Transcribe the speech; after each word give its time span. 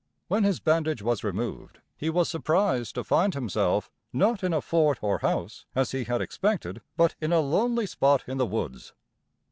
When 0.29 0.43
his 0.45 0.59
bandage 0.59 1.03
was 1.03 1.23
removed, 1.23 1.77
he 1.95 2.09
was 2.09 2.27
surprised 2.27 2.95
to 2.95 3.03
find 3.03 3.35
himself, 3.35 3.91
not 4.11 4.43
in 4.43 4.51
a 4.51 4.59
fort 4.59 4.97
or 5.03 5.19
house, 5.19 5.67
as 5.75 5.91
he 5.91 6.05
had 6.05 6.21
expected, 6.21 6.81
but 6.97 7.13
in 7.21 7.31
a 7.31 7.39
lonely 7.39 7.85
spot 7.85 8.23
in 8.25 8.39
the 8.39 8.47
woods. 8.47 8.93